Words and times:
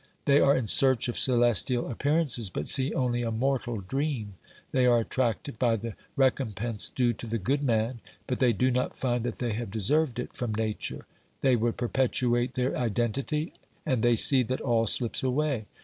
They 0.25 0.39
are 0.39 0.57
in 0.57 0.65
search 0.65 1.07
of 1.09 1.19
celestial 1.19 1.87
appear 1.91 2.23
ances 2.23 2.51
but 2.51 2.65
see 2.67 2.91
only 2.95 3.21
a 3.21 3.29
mortal 3.29 3.81
dream; 3.81 4.33
they 4.71 4.87
are 4.87 5.01
attracted 5.01 5.59
by 5.59 5.75
the 5.75 5.93
recompense 6.15 6.89
due 6.89 7.13
to 7.13 7.27
the 7.27 7.37
good 7.37 7.61
man, 7.61 7.99
but 8.25 8.39
they 8.39 8.51
do 8.51 8.71
not 8.71 8.97
find 8.97 9.23
that 9.25 9.37
they 9.37 9.53
have 9.53 9.69
deserved 9.69 10.17
it 10.17 10.33
from 10.33 10.55
Nature; 10.55 11.05
they 11.41 11.55
would 11.55 11.77
perpetuate 11.77 12.55
their 12.55 12.75
identity, 12.75 13.53
and 13.85 14.01
they 14.01 14.15
see 14.15 14.41
that 14.41 14.59
all 14.61 14.87
slips 14.87 15.21
away. 15.21 15.65